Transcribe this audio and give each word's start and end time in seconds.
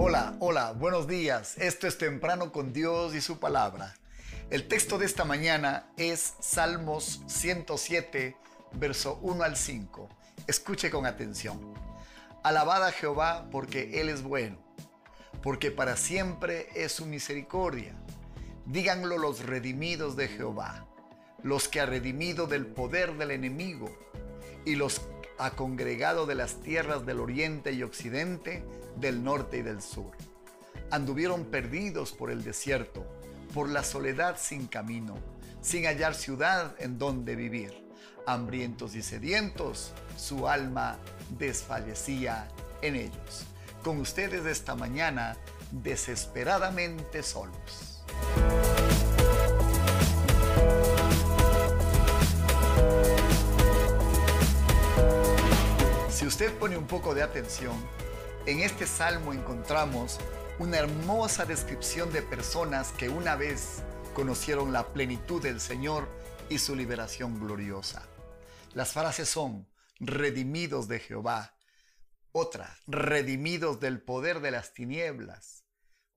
Hola, 0.00 0.36
hola, 0.38 0.70
buenos 0.74 1.08
días. 1.08 1.58
Esto 1.58 1.88
es 1.88 1.98
Temprano 1.98 2.52
con 2.52 2.72
Dios 2.72 3.16
y 3.16 3.20
su 3.20 3.40
palabra. 3.40 3.96
El 4.48 4.68
texto 4.68 4.96
de 4.96 5.04
esta 5.04 5.24
mañana 5.24 5.90
es 5.96 6.34
Salmos 6.38 7.20
107, 7.26 8.36
verso 8.74 9.18
1 9.22 9.42
al 9.42 9.56
5. 9.56 10.08
Escuche 10.46 10.88
con 10.88 11.04
atención. 11.04 11.74
Alabad 12.44 12.86
a 12.86 12.92
Jehová 12.92 13.48
porque 13.50 14.00
Él 14.00 14.08
es 14.08 14.22
bueno, 14.22 14.58
porque 15.42 15.72
para 15.72 15.96
siempre 15.96 16.68
es 16.76 16.92
su 16.92 17.04
misericordia. 17.04 17.96
Díganlo 18.66 19.18
los 19.18 19.44
redimidos 19.44 20.14
de 20.14 20.28
Jehová, 20.28 20.86
los 21.42 21.66
que 21.66 21.80
ha 21.80 21.86
redimido 21.86 22.46
del 22.46 22.66
poder 22.66 23.18
del 23.18 23.32
enemigo 23.32 23.90
y 24.64 24.76
los 24.76 25.00
ha 25.38 25.50
congregado 25.52 26.26
de 26.26 26.34
las 26.34 26.60
tierras 26.60 27.06
del 27.06 27.20
oriente 27.20 27.72
y 27.72 27.82
occidente, 27.82 28.64
del 28.96 29.22
norte 29.22 29.58
y 29.58 29.62
del 29.62 29.80
sur. 29.80 30.12
Anduvieron 30.90 31.44
perdidos 31.44 32.12
por 32.12 32.30
el 32.30 32.42
desierto, 32.42 33.06
por 33.54 33.68
la 33.68 33.84
soledad 33.84 34.36
sin 34.38 34.66
camino, 34.66 35.16
sin 35.60 35.84
hallar 35.84 36.14
ciudad 36.14 36.74
en 36.78 36.98
donde 36.98 37.36
vivir. 37.36 37.86
Hambrientos 38.26 38.94
y 38.94 39.02
sedientos, 39.02 39.92
su 40.16 40.48
alma 40.48 40.98
desfallecía 41.38 42.48
en 42.82 42.96
ellos. 42.96 43.46
Con 43.82 43.98
ustedes 44.00 44.44
esta 44.44 44.74
mañana, 44.74 45.36
desesperadamente 45.70 47.22
solos. 47.22 47.87
Si 56.18 56.26
usted 56.26 56.52
pone 56.58 56.76
un 56.76 56.88
poco 56.88 57.14
de 57.14 57.22
atención, 57.22 57.76
en 58.44 58.58
este 58.58 58.88
salmo 58.88 59.32
encontramos 59.32 60.18
una 60.58 60.78
hermosa 60.78 61.44
descripción 61.44 62.12
de 62.12 62.22
personas 62.22 62.90
que 62.90 63.08
una 63.08 63.36
vez 63.36 63.84
conocieron 64.14 64.72
la 64.72 64.92
plenitud 64.92 65.40
del 65.40 65.60
Señor 65.60 66.08
y 66.48 66.58
su 66.58 66.74
liberación 66.74 67.38
gloriosa. 67.38 68.02
Las 68.74 68.94
frases 68.94 69.28
son, 69.28 69.68
redimidos 70.00 70.88
de 70.88 70.98
Jehová. 70.98 71.56
Otra, 72.32 72.76
redimidos 72.88 73.78
del 73.78 74.02
poder 74.02 74.40
de 74.40 74.50
las 74.50 74.74
tinieblas. 74.74 75.62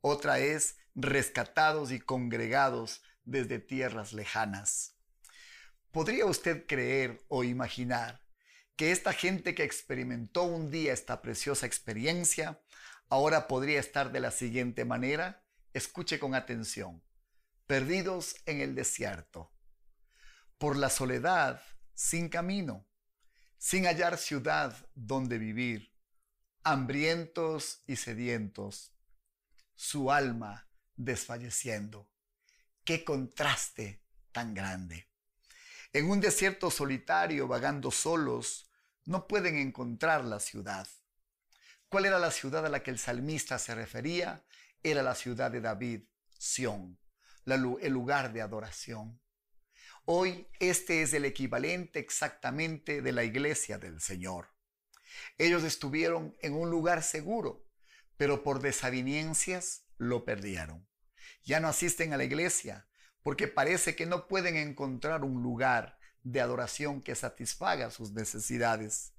Otra 0.00 0.38
es, 0.38 0.78
rescatados 0.94 1.92
y 1.92 2.00
congregados 2.00 3.02
desde 3.24 3.58
tierras 3.58 4.14
lejanas. 4.14 4.96
¿Podría 5.90 6.24
usted 6.24 6.64
creer 6.66 7.22
o 7.28 7.44
imaginar 7.44 8.22
que 8.80 8.92
esta 8.92 9.12
gente 9.12 9.54
que 9.54 9.62
experimentó 9.62 10.44
un 10.44 10.70
día 10.70 10.94
esta 10.94 11.20
preciosa 11.20 11.66
experiencia 11.66 12.62
ahora 13.10 13.46
podría 13.46 13.78
estar 13.78 14.10
de 14.10 14.20
la 14.20 14.30
siguiente 14.30 14.86
manera? 14.86 15.44
Escuche 15.74 16.18
con 16.18 16.34
atención. 16.34 17.02
Perdidos 17.66 18.36
en 18.46 18.62
el 18.62 18.74
desierto, 18.74 19.52
por 20.56 20.78
la 20.78 20.88
soledad, 20.88 21.62
sin 21.92 22.30
camino, 22.30 22.86
sin 23.58 23.84
hallar 23.84 24.16
ciudad 24.16 24.74
donde 24.94 25.36
vivir, 25.36 25.92
hambrientos 26.62 27.82
y 27.86 27.96
sedientos, 27.96 28.94
su 29.76 30.10
alma 30.10 30.70
desfalleciendo. 30.96 32.10
Qué 32.82 33.04
contraste 33.04 34.02
tan 34.32 34.54
grande. 34.54 35.06
En 35.92 36.08
un 36.08 36.18
desierto 36.18 36.70
solitario, 36.70 37.46
vagando 37.46 37.90
solos, 37.90 38.69
no 39.10 39.26
pueden 39.26 39.56
encontrar 39.56 40.24
la 40.24 40.38
ciudad. 40.38 40.86
¿Cuál 41.88 42.06
era 42.06 42.20
la 42.20 42.30
ciudad 42.30 42.64
a 42.64 42.68
la 42.68 42.84
que 42.84 42.92
el 42.92 42.98
salmista 43.00 43.58
se 43.58 43.74
refería? 43.74 44.44
Era 44.84 45.02
la 45.02 45.16
ciudad 45.16 45.50
de 45.50 45.60
David, 45.60 46.02
Sión, 46.38 46.96
el 47.44 47.92
lugar 47.92 48.32
de 48.32 48.40
adoración. 48.40 49.20
Hoy 50.04 50.46
este 50.60 51.02
es 51.02 51.12
el 51.12 51.24
equivalente 51.24 51.98
exactamente 51.98 53.02
de 53.02 53.10
la 53.10 53.24
iglesia 53.24 53.78
del 53.78 54.00
Señor. 54.00 54.54
Ellos 55.38 55.64
estuvieron 55.64 56.36
en 56.40 56.54
un 56.54 56.70
lugar 56.70 57.02
seguro, 57.02 57.66
pero 58.16 58.44
por 58.44 58.60
desavenencias 58.60 59.86
lo 59.96 60.24
perdieron. 60.24 60.88
Ya 61.42 61.58
no 61.58 61.66
asisten 61.66 62.12
a 62.12 62.16
la 62.16 62.22
iglesia 62.22 62.88
porque 63.24 63.48
parece 63.48 63.96
que 63.96 64.06
no 64.06 64.28
pueden 64.28 64.56
encontrar 64.56 65.24
un 65.24 65.42
lugar 65.42 65.98
de 66.22 66.40
adoración 66.40 67.02
que 67.02 67.14
satisfaga 67.14 67.90
sus 67.90 68.12
necesidades. 68.12 69.12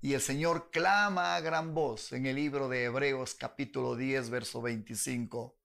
Y 0.00 0.14
el 0.14 0.20
Señor 0.20 0.70
clama 0.70 1.36
a 1.36 1.40
gran 1.40 1.74
voz 1.74 2.12
en 2.12 2.26
el 2.26 2.36
libro 2.36 2.68
de 2.68 2.84
Hebreos 2.84 3.34
capítulo 3.34 3.94
10, 3.96 4.30
verso 4.30 4.60
25, 4.60 5.56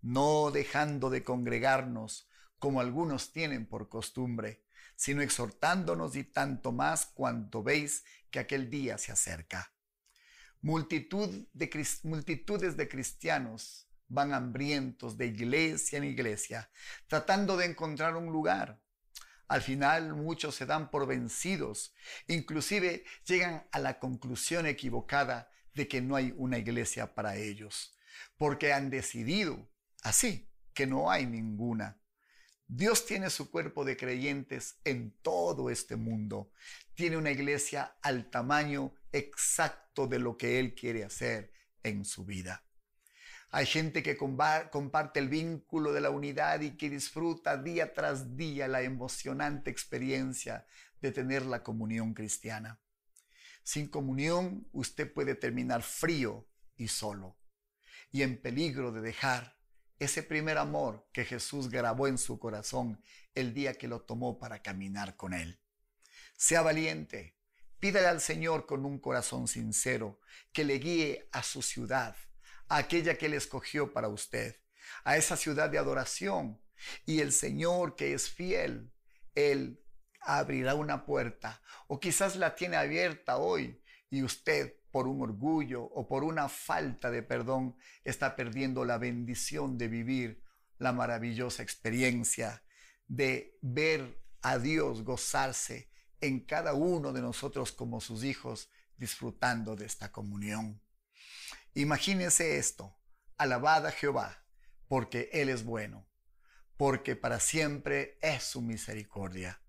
no 0.00 0.50
dejando 0.50 1.10
de 1.10 1.22
congregarnos 1.22 2.28
como 2.58 2.80
algunos 2.80 3.32
tienen 3.32 3.66
por 3.66 3.88
costumbre, 3.88 4.64
sino 4.96 5.20
exhortándonos 5.20 6.16
y 6.16 6.24
tanto 6.24 6.72
más 6.72 7.06
cuanto 7.06 7.62
veis 7.62 8.04
que 8.30 8.38
aquel 8.38 8.70
día 8.70 8.96
se 8.96 9.12
acerca. 9.12 9.72
Multitud 10.62 11.46
de, 11.52 11.86
multitudes 12.04 12.76
de 12.76 12.88
cristianos 12.88 13.86
van 14.08 14.32
hambrientos 14.32 15.18
de 15.18 15.26
iglesia 15.26 15.98
en 15.98 16.04
iglesia, 16.04 16.70
tratando 17.06 17.56
de 17.56 17.66
encontrar 17.66 18.16
un 18.16 18.32
lugar, 18.32 18.80
al 19.48 19.62
final 19.62 20.14
muchos 20.14 20.54
se 20.54 20.66
dan 20.66 20.90
por 20.90 21.06
vencidos, 21.06 21.94
inclusive 22.26 23.04
llegan 23.26 23.66
a 23.72 23.78
la 23.78 23.98
conclusión 23.98 24.66
equivocada 24.66 25.50
de 25.74 25.88
que 25.88 26.00
no 26.00 26.16
hay 26.16 26.32
una 26.36 26.58
iglesia 26.58 27.14
para 27.14 27.36
ellos, 27.36 27.96
porque 28.36 28.72
han 28.72 28.90
decidido 28.90 29.68
así 30.02 30.50
que 30.72 30.86
no 30.86 31.10
hay 31.10 31.26
ninguna. 31.26 32.00
Dios 32.66 33.04
tiene 33.06 33.30
su 33.30 33.50
cuerpo 33.50 33.84
de 33.84 33.96
creyentes 33.96 34.76
en 34.84 35.12
todo 35.22 35.70
este 35.70 35.96
mundo. 35.96 36.50
Tiene 36.94 37.16
una 37.16 37.30
iglesia 37.30 37.96
al 38.02 38.30
tamaño 38.30 38.94
exacto 39.12 40.06
de 40.06 40.18
lo 40.18 40.36
que 40.36 40.58
Él 40.58 40.74
quiere 40.74 41.04
hacer 41.04 41.52
en 41.82 42.04
su 42.04 42.24
vida. 42.24 42.64
Hay 43.56 43.66
gente 43.66 44.02
que 44.02 44.16
comparte 44.16 45.20
el 45.20 45.28
vínculo 45.28 45.92
de 45.92 46.00
la 46.00 46.10
unidad 46.10 46.60
y 46.60 46.76
que 46.76 46.90
disfruta 46.90 47.56
día 47.56 47.94
tras 47.94 48.36
día 48.36 48.66
la 48.66 48.82
emocionante 48.82 49.70
experiencia 49.70 50.66
de 51.00 51.12
tener 51.12 51.46
la 51.46 51.62
comunión 51.62 52.14
cristiana. 52.14 52.80
Sin 53.62 53.86
comunión 53.86 54.66
usted 54.72 55.12
puede 55.12 55.36
terminar 55.36 55.84
frío 55.84 56.48
y 56.76 56.88
solo 56.88 57.36
y 58.10 58.22
en 58.22 58.42
peligro 58.42 58.90
de 58.90 59.02
dejar 59.02 59.56
ese 60.00 60.24
primer 60.24 60.58
amor 60.58 61.06
que 61.12 61.24
Jesús 61.24 61.70
grabó 61.70 62.08
en 62.08 62.18
su 62.18 62.40
corazón 62.40 63.00
el 63.36 63.54
día 63.54 63.74
que 63.74 63.86
lo 63.86 64.00
tomó 64.00 64.36
para 64.36 64.62
caminar 64.62 65.14
con 65.14 65.32
él. 65.32 65.60
Sea 66.36 66.62
valiente, 66.62 67.36
pídale 67.78 68.08
al 68.08 68.20
Señor 68.20 68.66
con 68.66 68.84
un 68.84 68.98
corazón 68.98 69.46
sincero 69.46 70.18
que 70.52 70.64
le 70.64 70.80
guíe 70.80 71.28
a 71.30 71.44
su 71.44 71.62
ciudad 71.62 72.16
aquella 72.76 73.16
que 73.16 73.26
Él 73.26 73.34
escogió 73.34 73.92
para 73.92 74.08
usted, 74.08 74.56
a 75.04 75.16
esa 75.16 75.36
ciudad 75.36 75.70
de 75.70 75.78
adoración. 75.78 76.60
Y 77.06 77.20
el 77.20 77.32
Señor 77.32 77.96
que 77.96 78.14
es 78.14 78.28
fiel, 78.28 78.92
Él 79.34 79.80
abrirá 80.20 80.74
una 80.74 81.04
puerta 81.04 81.62
o 81.86 82.00
quizás 82.00 82.36
la 82.36 82.54
tiene 82.54 82.76
abierta 82.76 83.36
hoy 83.36 83.82
y 84.10 84.22
usted 84.22 84.74
por 84.90 85.06
un 85.06 85.20
orgullo 85.22 85.82
o 85.82 86.08
por 86.08 86.24
una 86.24 86.48
falta 86.48 87.10
de 87.10 87.22
perdón 87.22 87.76
está 88.04 88.36
perdiendo 88.36 88.84
la 88.84 88.96
bendición 88.96 89.76
de 89.76 89.88
vivir 89.88 90.42
la 90.78 90.92
maravillosa 90.92 91.62
experiencia 91.62 92.62
de 93.06 93.58
ver 93.60 94.22
a 94.40 94.58
Dios 94.58 95.02
gozarse 95.02 95.90
en 96.20 96.40
cada 96.40 96.74
uno 96.74 97.12
de 97.12 97.20
nosotros 97.20 97.72
como 97.72 98.00
sus 98.00 98.24
hijos 98.24 98.70
disfrutando 98.96 99.76
de 99.76 99.86
esta 99.86 100.10
comunión. 100.10 100.80
Imagínense 101.76 102.56
esto, 102.58 102.96
alabad 103.36 103.92
Jehová, 103.92 104.44
porque 104.86 105.28
Él 105.32 105.48
es 105.48 105.64
bueno, 105.64 106.06
porque 106.76 107.16
para 107.16 107.40
siempre 107.40 108.16
es 108.22 108.44
su 108.44 108.62
misericordia. 108.62 109.60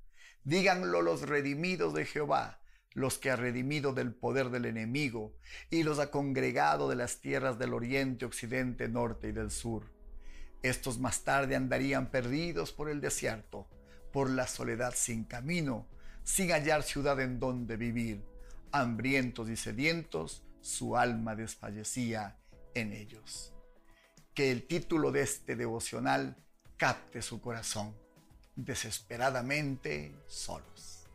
Díganlo 0.44 1.02
los 1.02 1.24
redimidos 1.24 1.96
de 1.96 2.06
Jehová, 2.06 2.62
los 2.94 3.18
que 3.18 3.32
ha 3.32 3.36
redimido 3.36 3.92
del 3.92 4.14
poder 4.14 4.52
del 4.52 4.66
enemigo 4.66 5.36
y 5.72 5.82
los 5.82 5.98
ha 5.98 6.12
congregado 6.12 6.88
de 6.90 6.96
las 6.96 7.22
tierras 7.22 7.58
del 7.58 7.74
oriente, 7.74 8.26
occidente, 8.26 8.88
norte 8.88 9.30
y 9.30 9.32
del 9.32 9.50
sur. 9.50 9.92
Estos 10.62 11.00
más 11.00 11.24
tarde 11.24 11.56
andarían 11.56 12.12
perdidos 12.12 12.72
por 12.72 12.88
el 12.88 13.02
desierto, 13.02 13.68
por 14.14 14.30
la 14.30 14.46
soledad 14.46 14.94
sin 14.96 15.24
camino, 15.24 15.88
sin 16.24 16.52
hallar 16.52 16.84
ciudad 16.84 17.20
en 17.20 17.40
donde 17.40 17.78
vivir, 17.78 18.24
hambrientos 18.72 19.50
y 19.50 19.56
sedientos, 19.56 20.44
su 20.66 20.98
alma 20.98 21.36
desfallecía 21.36 22.36
en 22.74 22.92
ellos. 22.92 23.54
Que 24.34 24.52
el 24.52 24.66
título 24.66 25.12
de 25.12 25.22
este 25.22 25.56
devocional 25.56 26.36
capte 26.76 27.22
su 27.22 27.40
corazón, 27.40 27.94
desesperadamente 28.56 30.16
solos. 30.26 31.06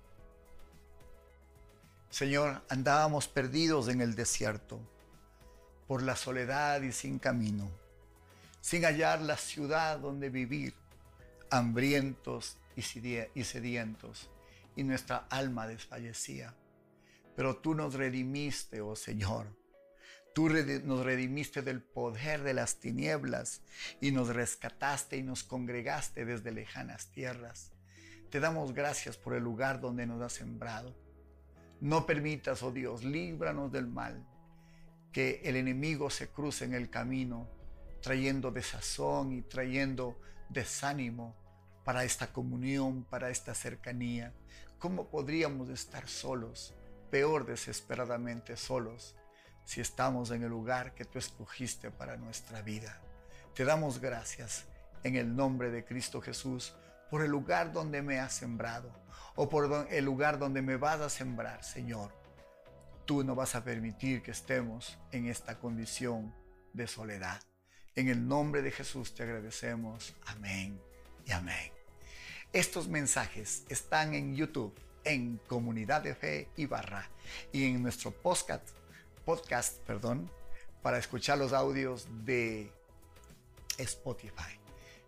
Señor, 2.10 2.62
andábamos 2.68 3.26
perdidos 3.26 3.88
en 3.88 4.00
el 4.00 4.14
desierto, 4.14 4.78
por 5.88 6.02
la 6.02 6.14
soledad 6.14 6.82
y 6.82 6.92
sin 6.92 7.18
camino, 7.18 7.68
sin 8.60 8.84
hallar 8.84 9.20
la 9.20 9.36
ciudad 9.36 9.98
donde 9.98 10.30
vivir, 10.30 10.74
hambrientos 11.50 12.56
y 12.76 12.82
sedientos, 12.82 14.30
y 14.76 14.84
nuestra 14.84 15.26
alma 15.28 15.66
desfallecía. 15.66 16.54
Pero 17.40 17.56
tú 17.56 17.74
nos 17.74 17.94
redimiste, 17.94 18.82
oh 18.82 18.94
Señor. 18.94 19.56
Tú 20.34 20.50
nos 20.50 21.06
redimiste 21.06 21.62
del 21.62 21.82
poder 21.82 22.42
de 22.42 22.52
las 22.52 22.80
tinieblas 22.80 23.62
y 23.98 24.12
nos 24.12 24.28
rescataste 24.28 25.16
y 25.16 25.22
nos 25.22 25.42
congregaste 25.42 26.26
desde 26.26 26.52
lejanas 26.52 27.10
tierras. 27.12 27.72
Te 28.28 28.40
damos 28.40 28.74
gracias 28.74 29.16
por 29.16 29.32
el 29.32 29.42
lugar 29.42 29.80
donde 29.80 30.06
nos 30.06 30.20
has 30.20 30.34
sembrado. 30.34 30.94
No 31.80 32.04
permitas, 32.04 32.62
oh 32.62 32.72
Dios, 32.72 33.04
líbranos 33.04 33.72
del 33.72 33.86
mal, 33.86 34.22
que 35.10 35.40
el 35.42 35.56
enemigo 35.56 36.10
se 36.10 36.28
cruce 36.28 36.66
en 36.66 36.74
el 36.74 36.90
camino, 36.90 37.48
trayendo 38.02 38.50
desazón 38.50 39.32
y 39.32 39.40
trayendo 39.40 40.20
desánimo 40.50 41.34
para 41.86 42.04
esta 42.04 42.34
comunión, 42.34 43.02
para 43.04 43.30
esta 43.30 43.54
cercanía. 43.54 44.34
¿Cómo 44.78 45.08
podríamos 45.08 45.70
estar 45.70 46.06
solos, 46.06 46.74
peor 47.10 47.44
desesperadamente 47.44 48.56
solos, 48.56 49.16
si 49.64 49.80
estamos 49.80 50.30
en 50.30 50.42
el 50.42 50.48
lugar 50.48 50.94
que 50.94 51.04
tú 51.04 51.18
escogiste 51.18 51.90
para 51.90 52.16
nuestra 52.16 52.62
vida? 52.62 53.00
Te 53.54 53.64
damos 53.64 54.00
gracias 54.00 54.64
en 55.02 55.16
el 55.16 55.34
nombre 55.34 55.70
de 55.70 55.84
Cristo 55.84 56.20
Jesús 56.20 56.74
por 57.10 57.22
el 57.22 57.30
lugar 57.30 57.72
donde 57.72 58.02
me 58.02 58.20
has 58.20 58.32
sembrado 58.32 58.92
o 59.34 59.48
por 59.48 59.88
el 59.90 60.04
lugar 60.04 60.38
donde 60.38 60.62
me 60.62 60.76
vas 60.76 61.00
a 61.00 61.10
sembrar, 61.10 61.64
Señor. 61.64 62.12
Tú 63.04 63.24
no 63.24 63.34
vas 63.34 63.54
a 63.54 63.64
permitir 63.64 64.22
que 64.22 64.30
estemos 64.30 64.98
en 65.10 65.26
esta 65.26 65.58
condición 65.58 66.32
de 66.72 66.86
soledad. 66.86 67.42
En 67.96 68.08
el 68.08 68.28
nombre 68.28 68.62
de 68.62 68.70
Jesús 68.70 69.14
te 69.14 69.24
agradecemos. 69.24 70.14
Amén 70.26 70.80
y 71.26 71.32
amén. 71.32 71.72
Estos 72.52 72.88
mensajes 72.88 73.64
están 73.68 74.14
en 74.14 74.34
YouTube, 74.34 74.74
en 75.04 75.40
Comunidad 75.46 76.02
de 76.02 76.14
Fe 76.14 76.48
y 76.56 76.68
y 77.52 77.64
en 77.64 77.82
nuestro 77.82 78.10
podcast, 78.10 78.68
para 80.82 80.98
escuchar 80.98 81.38
los 81.38 81.52
audios 81.52 82.06
de 82.24 82.72
Spotify. 83.78 84.58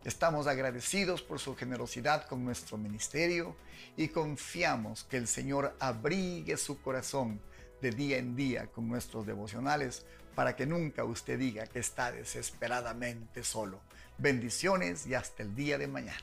Estamos 0.04 0.46
agradecidos 0.46 1.22
por 1.22 1.38
su 1.38 1.54
generosidad 1.54 2.26
con 2.26 2.44
nuestro 2.44 2.76
ministerio 2.76 3.54
y 3.96 4.08
confiamos 4.08 5.04
que 5.04 5.16
el 5.16 5.28
Señor 5.28 5.76
abrigue 5.78 6.56
su 6.56 6.80
corazón 6.82 7.40
de 7.80 7.90
día 7.90 8.18
en 8.18 8.34
día 8.34 8.66
con 8.66 8.88
nuestros 8.88 9.26
devocionales 9.26 10.04
para 10.34 10.56
que 10.56 10.66
nunca 10.66 11.04
usted 11.04 11.38
diga 11.38 11.66
que 11.66 11.78
está 11.78 12.10
desesperadamente 12.10 13.44
solo. 13.44 13.80
Bendiciones 14.18 15.06
y 15.06 15.14
hasta 15.14 15.42
el 15.42 15.54
día 15.54 15.78
de 15.78 15.88
mañana. 15.88 16.22